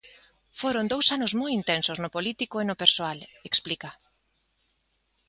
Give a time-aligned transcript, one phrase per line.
[0.59, 3.19] Foron dous anos moi intensos no político e no persoal,
[3.49, 3.89] explica.